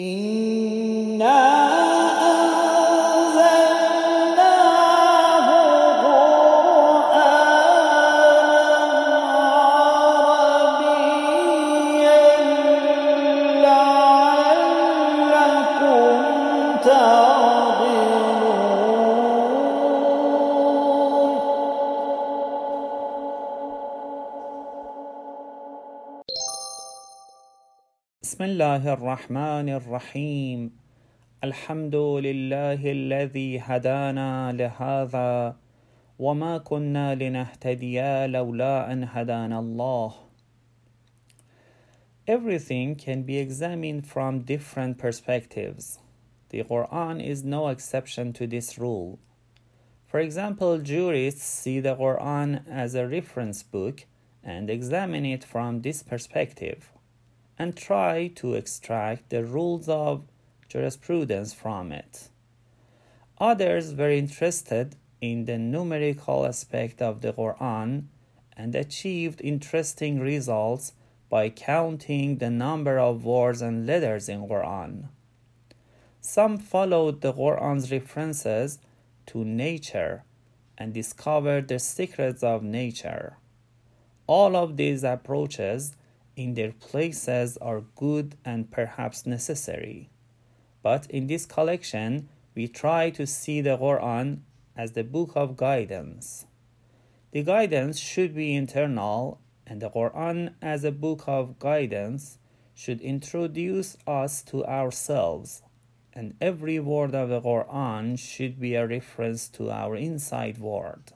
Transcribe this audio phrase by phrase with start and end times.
[0.00, 1.59] إنا
[28.30, 30.70] بسم الله الرحمن الرحيم
[31.44, 35.56] الحمد لله الذي هدانا لهذا
[36.18, 40.14] وما كنا لنهتدي لولا ان هدانا الله
[42.26, 46.00] Everything can be examined from different perspectives.
[46.48, 49.20] The Quran is no exception to this rule.
[50.04, 54.04] For example, jurists see the Quran as a reference book
[54.42, 56.90] and examine it from this perspective
[57.61, 60.23] and try to extract the rules of
[60.67, 62.29] jurisprudence from it.
[63.37, 68.05] Others were interested in the numerical aspect of the Quran
[68.57, 70.93] and achieved interesting results
[71.29, 75.09] by counting the number of words and letters in Quran.
[76.19, 78.79] Some followed the Quran's references
[79.27, 80.23] to nature
[80.79, 83.37] and discovered the secrets of nature.
[84.25, 85.95] All of these approaches
[86.43, 90.09] in their places are good and perhaps necessary.
[90.81, 94.39] But in this collection, we try to see the Quran
[94.75, 96.45] as the book of guidance.
[97.31, 102.39] The guidance should be internal, and the Quran as a book of guidance
[102.73, 105.61] should introduce us to ourselves.
[106.13, 111.13] And every word of the Quran should be a reference to our inside world.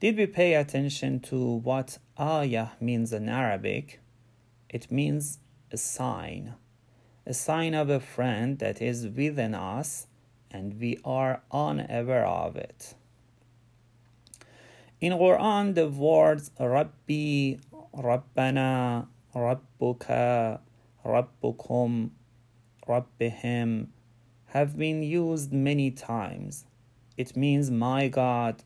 [0.00, 4.00] Did we pay attention to what ayah means in Arabic?
[4.70, 6.54] It means a sign,
[7.26, 10.06] a sign of a friend that is within us
[10.50, 12.94] and we are unaware of it.
[15.02, 17.56] In Quran, the words Rabbi,
[17.94, 20.60] Rabbana, Rabbuka,
[21.04, 22.10] Rabbukum,
[22.88, 23.88] Rabbihim
[24.46, 26.64] have been used many times.
[27.18, 28.64] It means my God,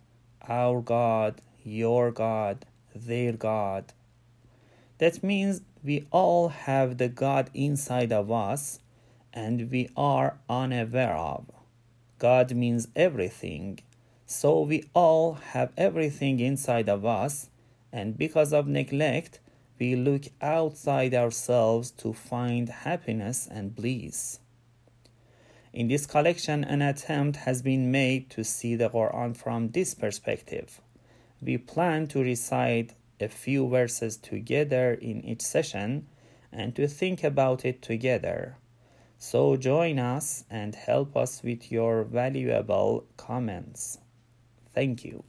[0.49, 3.93] our God, your God, their God.
[4.99, 8.81] That means we all have the God inside of us
[9.33, 11.51] and we are unaware of.
[12.19, 13.81] God means everything.
[14.27, 17.51] So we all have everything inside of us,
[17.93, 19.41] and because of neglect,
[19.79, 24.39] we look outside ourselves to find happiness and bliss.
[25.75, 30.81] In this collection, an attempt has been made to see the Quran from this perspective.
[31.43, 36.07] We plan to recite a few verses together in each session
[36.53, 38.57] and to think about it together.
[39.19, 43.99] So join us and help us with your valuable comments.
[44.73, 45.25] Thank you.